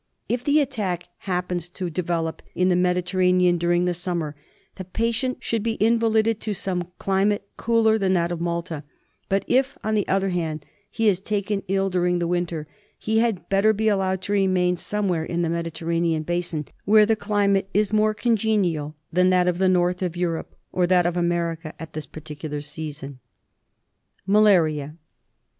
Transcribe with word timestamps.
If 0.27 0.43
the 0.43 0.59
attack 0.61 1.09
happens 1.29 1.69
to 1.69 1.91
develop 1.91 2.41
in 2.55 2.69
the 2.69 2.75
Mediterranean 2.75 3.59
during 3.59 3.85
the 3.85 3.93
summer, 3.93 4.35
the 4.77 4.83
patient 4.83 5.37
should 5.41 5.61
be 5.61 5.77
invalided 5.79 6.39
to 6.39 6.55
some 6.55 6.87
climate 6.97 7.47
cooler 7.55 7.99
than 7.99 8.13
that 8.13 8.31
of 8.31 8.41
Malta; 8.41 8.83
but 9.29 9.45
if, 9.47 9.77
on 9.83 9.93
the 9.93 10.07
other 10.07 10.29
hand, 10.29 10.65
he 10.89 11.07
is 11.07 11.19
taken 11.21 11.61
ill 11.67 11.91
during 11.91 12.17
the 12.17 12.25
winter, 12.25 12.65
he 12.97 13.19
had 13.19 13.47
better 13.47 13.73
be 13.73 13.89
allowed 13.89 14.23
to 14.23 14.33
remain 14.33 14.75
somewhere 14.75 15.23
in 15.23 15.43
the 15.43 15.49
Mediter 15.49 15.85
ranean 15.85 16.25
basin 16.25 16.65
where 16.83 17.05
the 17.05 17.15
climate 17.15 17.69
is 17.71 17.93
more 17.93 18.15
congenial 18.15 18.95
than 19.13 19.29
that 19.29 19.47
of 19.47 19.59
the 19.59 19.69
north 19.69 20.01
of 20.01 20.17
Europe 20.17 20.55
or 20.71 20.87
that 20.87 21.05
of 21.05 21.15
America 21.15 21.75
at 21.79 21.93
this 21.93 22.07
particular 22.07 22.59
season. 22.61 23.19
Malaria. 24.25 24.95